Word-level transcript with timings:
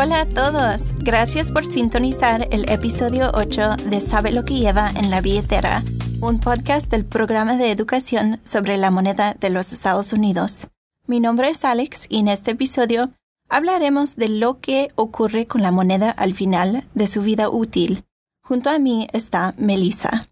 Hola 0.00 0.20
a 0.20 0.28
todos. 0.28 0.94
Gracias 1.02 1.50
por 1.50 1.66
sintonizar 1.66 2.46
el 2.52 2.70
episodio 2.70 3.32
8 3.34 3.88
de 3.90 4.00
Sabe 4.00 4.30
lo 4.30 4.44
que 4.44 4.54
lleva 4.54 4.90
en 4.90 5.10
la 5.10 5.20
billetera, 5.20 5.82
un 6.20 6.38
podcast 6.38 6.88
del 6.88 7.04
programa 7.04 7.56
de 7.56 7.72
educación 7.72 8.38
sobre 8.44 8.76
la 8.76 8.92
moneda 8.92 9.34
de 9.34 9.50
los 9.50 9.72
Estados 9.72 10.12
Unidos. 10.12 10.68
Mi 11.08 11.18
nombre 11.18 11.48
es 11.48 11.64
Alex 11.64 12.06
y 12.08 12.20
en 12.20 12.28
este 12.28 12.52
episodio 12.52 13.10
hablaremos 13.48 14.14
de 14.14 14.28
lo 14.28 14.60
que 14.60 14.92
ocurre 14.94 15.48
con 15.48 15.62
la 15.62 15.72
moneda 15.72 16.12
al 16.12 16.32
final 16.32 16.84
de 16.94 17.08
su 17.08 17.22
vida 17.22 17.48
útil. 17.48 18.04
Junto 18.40 18.70
a 18.70 18.78
mí 18.78 19.08
está 19.12 19.52
Melissa. 19.58 20.28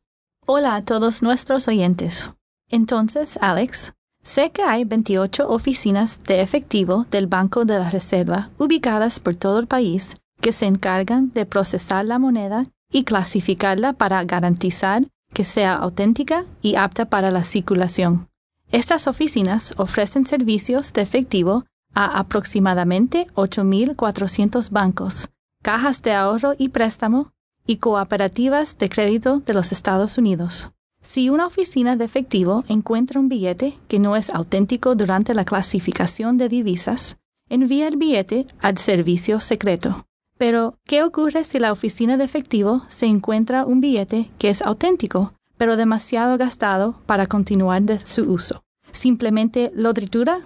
Hola 0.47 0.77
a 0.77 0.83
todos 0.83 1.25
nuestros 1.25 1.67
oyentes. 1.67 2.31
Entonces, 2.71 3.37
Alex, 3.41 3.95
sé 4.27 4.51
que 4.51 4.63
hay 4.63 4.85
28 4.85 5.49
oficinas 5.49 6.21
de 6.25 6.43
efectivo 6.43 7.07
del 7.11 7.29
Banco 7.29 7.65
de 7.65 7.79
la 7.79 7.91
Reserva 7.91 8.51
ubicadas 8.59 9.21
por 9.21 9.37
todo 9.37 9.59
el 9.59 9.67
país 9.69 10.17
que 10.41 10.53
se 10.53 10.67
encargan 10.67 11.33
de 11.33 11.47
procesar 11.47 12.05
la 12.05 12.19
moneda 12.19 12.65
y 12.93 13.05
clasificarla 13.05 13.93
para 13.93 14.23
garantizar 14.25 15.05
que 15.33 15.45
sea 15.45 15.75
auténtica 15.75 16.45
y 16.61 16.75
apta 16.75 17.07
para 17.07 17.31
la 17.31 17.45
circulación. 17.45 18.29
Estas 18.73 19.07
oficinas 19.07 19.75
ofrecen 19.77 20.25
servicios 20.25 20.93
de 20.93 21.03
efectivo 21.03 21.65
a 21.95 22.19
aproximadamente 22.19 23.29
8.400 23.35 24.71
bancos, 24.71 25.29
cajas 25.63 26.03
de 26.03 26.13
ahorro 26.13 26.55
y 26.59 26.71
préstamo 26.71 27.33
y 27.67 27.77
cooperativas 27.77 28.77
de 28.79 28.89
crédito 28.89 29.39
de 29.39 29.55
los 29.55 29.73
Estados 29.73 30.19
Unidos. 30.19 30.71
Si 31.07 31.31
una 31.31 31.47
oficina 31.47 31.95
de 31.95 32.05
efectivo 32.05 32.65
encuentra 32.67 33.21
un 33.21 33.29
billete 33.29 33.79
que 33.87 34.01
no 34.01 34.17
es 34.17 34.29
auténtico 34.29 34.97
durante 34.97 35.35
la 35.35 35.45
clasificación 35.45 36.37
de 36.37 36.49
divisas, 36.49 37.17
envía 37.49 37.87
el 37.87 37.97
billete 37.97 38.49
al 38.61 38.77
servicio 38.77 39.39
secreto. 39.39 40.05
Pero, 40.37 40.81
¿qué 40.85 41.05
ocurre 41.05 41.45
si 41.45 41.61
la 41.61 41.71
oficina 41.71 42.17
de 42.17 42.25
efectivo 42.25 42.83
se 42.89 43.07
encuentra 43.07 43.65
un 43.65 43.81
billete 43.81 44.33
que 44.41 44.51
es 44.51 44.63
auténtico, 44.63 45.33
pero 45.57 45.77
demasiado 45.77 46.37
gastado 46.39 47.01
para 47.07 47.29
continuar 47.29 47.83
de 47.83 48.01
su 48.01 48.25
uso? 48.25 48.65
¿Simplemente 48.91 49.71
lo 49.77 49.95
tritura? 49.95 50.41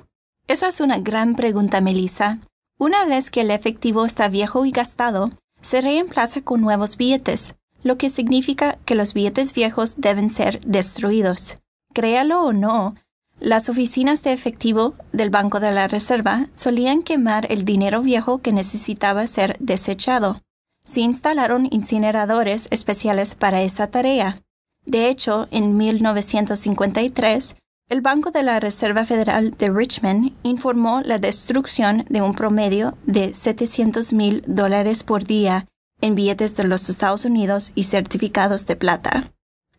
Esa 0.46 0.68
es 0.68 0.82
una 0.82 0.98
gran 0.98 1.36
pregunta, 1.36 1.80
Melissa. 1.80 2.38
Una 2.78 3.06
vez 3.06 3.30
que 3.30 3.40
el 3.40 3.50
efectivo 3.50 4.04
está 4.04 4.28
viejo 4.28 4.66
y 4.66 4.72
gastado, 4.72 5.30
se 5.62 5.80
reemplaza 5.80 6.42
con 6.42 6.60
nuevos 6.60 6.98
billetes, 6.98 7.54
lo 7.82 7.98
que 7.98 8.10
significa 8.10 8.78
que 8.84 8.94
los 8.94 9.14
billetes 9.14 9.54
viejos 9.54 9.94
deben 9.96 10.30
ser 10.30 10.60
destruidos. 10.60 11.58
Créalo 11.92 12.42
o 12.42 12.52
no, 12.52 12.94
las 13.40 13.70
oficinas 13.70 14.22
de 14.22 14.34
efectivo 14.34 14.94
del 15.12 15.30
Banco 15.30 15.60
de 15.60 15.72
la 15.72 15.88
Reserva 15.88 16.48
solían 16.52 17.02
quemar 17.02 17.50
el 17.50 17.64
dinero 17.64 18.02
viejo 18.02 18.42
que 18.42 18.52
necesitaba 18.52 19.26
ser 19.26 19.56
desechado. 19.60 20.42
Se 20.84 21.00
instalaron 21.00 21.66
incineradores 21.70 22.68
especiales 22.70 23.34
para 23.34 23.62
esa 23.62 23.86
tarea. 23.86 24.42
De 24.84 25.08
hecho, 25.08 25.48
en 25.50 25.76
1953, 25.78 27.56
el 27.88 28.02
Banco 28.02 28.30
de 28.30 28.42
la 28.42 28.60
Reserva 28.60 29.06
Federal 29.06 29.52
de 29.52 29.70
Richmond 29.70 30.32
informó 30.42 31.00
la 31.00 31.18
destrucción 31.18 32.04
de 32.10 32.20
un 32.20 32.34
promedio 32.34 32.96
de 33.06 33.32
700 33.32 34.12
mil 34.12 34.42
dólares 34.46 35.02
por 35.02 35.24
día 35.24 35.66
en 36.00 36.14
billetes 36.14 36.56
de 36.56 36.64
los 36.64 36.88
Estados 36.88 37.24
Unidos 37.24 37.72
y 37.74 37.84
certificados 37.84 38.66
de 38.66 38.76
plata. 38.76 39.32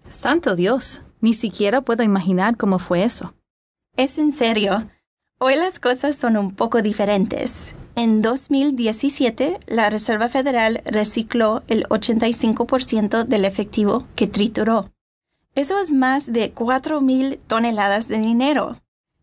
Santo 0.09 0.55
Dios, 0.55 1.01
ni 1.21 1.33
siquiera 1.33 1.81
puedo 1.81 2.03
imaginar 2.03 2.57
cómo 2.57 2.79
fue 2.79 3.03
eso. 3.03 3.33
Es 3.97 4.17
en 4.17 4.31
serio. 4.31 4.87
Hoy 5.39 5.55
las 5.55 5.79
cosas 5.79 6.15
son 6.15 6.37
un 6.37 6.53
poco 6.55 6.81
diferentes. 6.81 7.73
En 7.95 8.21
2017, 8.21 9.59
la 9.67 9.89
Reserva 9.89 10.29
Federal 10.29 10.81
recicló 10.85 11.63
el 11.67 11.85
85% 11.85 13.25
del 13.25 13.45
efectivo 13.45 14.05
que 14.15 14.27
trituró. 14.27 14.91
Eso 15.55 15.79
es 15.79 15.91
más 15.91 16.31
de 16.31 16.53
4.000 16.53 17.39
toneladas 17.47 18.07
de 18.07 18.19
dinero. 18.19 18.77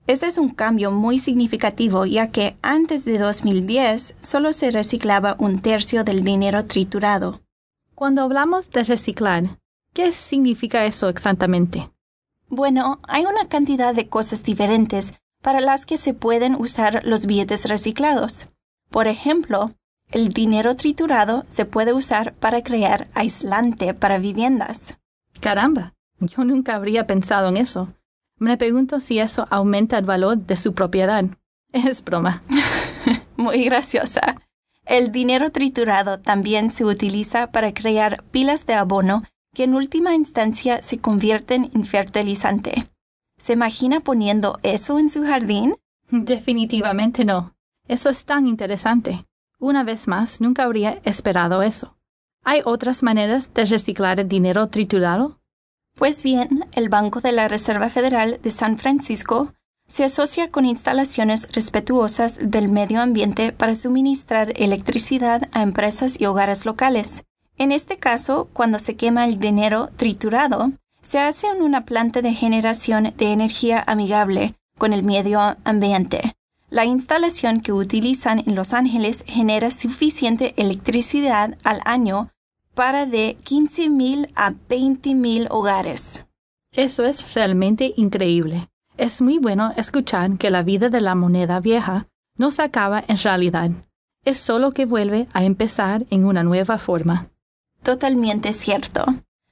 Este 0.08 0.24
es 0.24 0.38
un 0.38 0.48
cambio 0.48 0.90
muy 0.90 1.18
significativo 1.18 2.06
ya 2.06 2.30
que 2.30 2.56
antes 2.62 3.04
de 3.04 3.18
2010 3.18 4.14
solo 4.20 4.54
se 4.54 4.70
reciclaba 4.70 5.36
un 5.38 5.58
tercio 5.58 6.02
del 6.02 6.24
dinero 6.24 6.64
triturado. 6.64 7.42
Cuando 7.94 8.22
hablamos 8.22 8.70
de 8.70 8.84
reciclar, 8.84 9.58
¿qué 9.92 10.12
significa 10.12 10.86
eso 10.86 11.10
exactamente? 11.10 11.90
Bueno, 12.48 13.00
hay 13.02 13.26
una 13.26 13.48
cantidad 13.48 13.94
de 13.94 14.08
cosas 14.08 14.42
diferentes 14.42 15.12
para 15.42 15.60
las 15.60 15.84
que 15.84 15.98
se 15.98 16.14
pueden 16.14 16.54
usar 16.54 17.02
los 17.04 17.26
billetes 17.26 17.68
reciclados. 17.68 18.48
Por 18.88 19.08
ejemplo, 19.08 19.74
el 20.10 20.30
dinero 20.30 20.74
triturado 20.74 21.44
se 21.48 21.66
puede 21.66 21.92
usar 21.92 22.32
para 22.32 22.62
crear 22.62 23.08
aislante 23.12 23.92
para 23.92 24.16
viviendas. 24.16 24.96
Caramba. 25.40 25.92
Yo 26.18 26.44
nunca 26.44 26.76
habría 26.76 27.06
pensado 27.06 27.50
en 27.50 27.58
eso. 27.58 27.92
Me 28.38 28.56
pregunto 28.56 29.00
si 29.00 29.18
eso 29.18 29.46
aumenta 29.50 29.98
el 29.98 30.04
valor 30.04 30.38
de 30.38 30.56
su 30.56 30.74
propiedad. 30.74 31.24
Es 31.72 32.04
broma. 32.04 32.42
Muy 33.36 33.64
graciosa. 33.64 34.40
El 34.84 35.12
dinero 35.12 35.50
triturado 35.50 36.18
también 36.18 36.70
se 36.70 36.84
utiliza 36.84 37.50
para 37.50 37.74
crear 37.74 38.24
pilas 38.30 38.64
de 38.64 38.74
abono 38.74 39.22
que 39.54 39.64
en 39.64 39.74
última 39.74 40.14
instancia 40.14 40.82
se 40.82 40.98
convierten 40.98 41.70
en 41.74 41.84
fertilizante. 41.84 42.88
¿Se 43.38 43.52
imagina 43.52 44.00
poniendo 44.00 44.58
eso 44.62 44.98
en 44.98 45.10
su 45.10 45.24
jardín? 45.24 45.76
Definitivamente 46.10 47.24
no. 47.24 47.54
Eso 47.86 48.08
es 48.08 48.24
tan 48.24 48.46
interesante. 48.46 49.26
Una 49.58 49.84
vez 49.84 50.08
más, 50.08 50.40
nunca 50.40 50.64
habría 50.64 51.00
esperado 51.04 51.62
eso. 51.62 51.96
¿Hay 52.44 52.62
otras 52.64 53.02
maneras 53.02 53.52
de 53.52 53.64
reciclar 53.64 54.20
el 54.20 54.28
dinero 54.28 54.68
triturado? 54.68 55.37
Pues 55.98 56.22
bien, 56.22 56.64
el 56.72 56.88
Banco 56.88 57.20
de 57.20 57.32
la 57.32 57.48
Reserva 57.48 57.90
Federal 57.90 58.38
de 58.40 58.52
San 58.52 58.78
Francisco 58.78 59.52
se 59.88 60.04
asocia 60.04 60.48
con 60.48 60.64
instalaciones 60.64 61.50
respetuosas 61.52 62.36
del 62.40 62.68
medio 62.68 63.00
ambiente 63.00 63.52
para 63.52 63.74
suministrar 63.74 64.52
electricidad 64.54 65.48
a 65.50 65.62
empresas 65.62 66.20
y 66.20 66.26
hogares 66.26 66.66
locales. 66.66 67.24
En 67.56 67.72
este 67.72 67.96
caso, 67.96 68.48
cuando 68.52 68.78
se 68.78 68.94
quema 68.94 69.26
el 69.26 69.40
dinero 69.40 69.90
triturado, 69.96 70.70
se 71.02 71.18
hace 71.18 71.48
en 71.48 71.62
una 71.62 71.84
planta 71.84 72.22
de 72.22 72.32
generación 72.32 73.12
de 73.16 73.32
energía 73.32 73.82
amigable 73.84 74.54
con 74.78 74.92
el 74.92 75.02
medio 75.02 75.40
ambiente. 75.64 76.36
La 76.70 76.84
instalación 76.84 77.60
que 77.60 77.72
utilizan 77.72 78.38
en 78.38 78.54
Los 78.54 78.72
Ángeles 78.72 79.24
genera 79.26 79.72
suficiente 79.72 80.54
electricidad 80.58 81.58
al 81.64 81.80
año 81.84 82.30
para 82.78 83.06
de 83.06 83.36
15.000 83.44 84.30
a 84.36 84.52
20.000 84.52 85.48
hogares. 85.50 86.26
Eso 86.70 87.04
es 87.04 87.34
realmente 87.34 87.92
increíble. 87.96 88.68
Es 88.96 89.20
muy 89.20 89.38
bueno 89.38 89.72
escuchar 89.76 90.38
que 90.38 90.48
la 90.48 90.62
vida 90.62 90.88
de 90.88 91.00
la 91.00 91.16
moneda 91.16 91.58
vieja 91.58 92.06
no 92.36 92.52
se 92.52 92.62
acaba 92.62 93.02
en 93.08 93.16
realidad. 93.16 93.70
Es 94.24 94.36
solo 94.36 94.70
que 94.70 94.86
vuelve 94.86 95.26
a 95.32 95.42
empezar 95.42 96.06
en 96.10 96.24
una 96.24 96.44
nueva 96.44 96.78
forma. 96.78 97.30
Totalmente 97.82 98.52
cierto. 98.52 99.06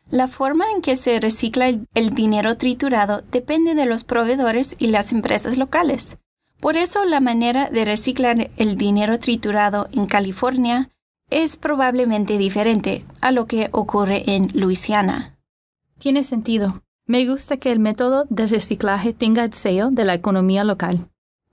La 0.08 0.28
forma 0.28 0.70
en 0.70 0.80
que 0.80 0.94
se 0.94 1.18
recicla 1.18 1.66
el 1.94 2.10
dinero 2.10 2.56
triturado 2.56 3.24
depende 3.32 3.74
de 3.74 3.86
los 3.86 4.04
proveedores 4.04 4.76
y 4.78 4.86
las 4.86 5.10
empresas 5.10 5.58
locales. 5.58 6.16
Por 6.60 6.76
eso 6.76 7.04
la 7.04 7.18
manera 7.18 7.70
de 7.70 7.86
reciclar 7.86 8.52
el 8.56 8.76
dinero 8.76 9.18
triturado 9.18 9.88
en 9.92 10.06
California 10.06 10.90
es 11.30 11.56
probablemente 11.56 12.38
diferente 12.38 13.04
a 13.20 13.32
lo 13.32 13.46
que 13.46 13.68
ocurre 13.72 14.22
en 14.34 14.50
Luisiana. 14.54 15.36
Tiene 15.98 16.24
sentido. 16.24 16.82
Me 17.06 17.26
gusta 17.26 17.56
que 17.56 17.72
el 17.72 17.78
método 17.78 18.26
de 18.30 18.46
reciclaje 18.46 19.12
tenga 19.12 19.44
el 19.44 19.52
sello 19.52 19.90
de 19.90 20.04
la 20.04 20.14
economía 20.14 20.64
local. 20.64 21.08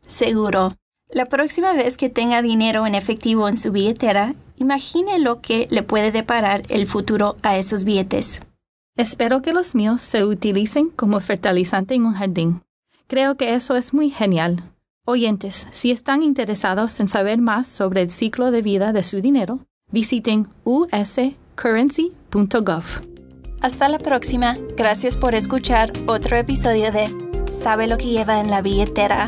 Seguro. 0.08 0.76
La 1.10 1.26
próxima 1.26 1.74
vez 1.74 1.96
que 1.96 2.10
tenga 2.10 2.42
dinero 2.42 2.88
en 2.88 2.96
efectivo 2.96 3.48
en 3.48 3.56
su 3.56 3.72
billetera, 3.72 4.34
imagine 4.58 5.20
lo 5.20 5.42
que 5.42 5.68
le 5.70 5.84
puede 5.84 6.12
deparar 6.12 6.64
el 6.70 6.88
futuro 6.88 7.38
a 7.44 7.58
esos 7.58 7.84
billetes. 7.84 8.42
Espero 8.96 9.42
que 9.42 9.54
los 9.54 9.76
míos 9.76 10.02
se 10.02 10.24
utilicen 10.26 10.90
como 10.90 11.20
fertilizante 11.20 11.94
en 11.94 12.06
un 12.06 12.14
jardín. 12.14 12.62
Creo 13.08 13.38
que 13.38 13.54
eso 13.54 13.76
es 13.76 13.94
muy 13.94 14.10
genial. 14.10 14.73
Oyentes, 15.06 15.68
si 15.72 15.92
están 15.92 16.24
interesados 16.24 16.98
en 17.02 17.10
saber 17.10 17.42
más 17.42 17.68
sobre 17.68 18.04
el 18.04 18.10
ciclo 18.10 18.52
de 18.52 18.62
vida 18.62 18.94
de 18.94 19.04
su 19.04 19.20
dinero, 19.20 19.60
visiten 19.92 20.48
uscurrency.gov. 20.64 22.84
Hasta 23.60 23.90
la 23.90 23.98
próxima. 23.98 24.56
Gracias 24.78 25.18
por 25.18 25.36
escuchar 25.36 25.92
otro 26.08 26.38
episodio 26.38 26.94
de 26.94 27.14
Sabe 27.52 27.88
lo 27.88 27.98
que 27.98 28.08
lleva 28.08 28.40
en 28.40 28.50
la 28.50 28.62
billetera. 28.62 29.28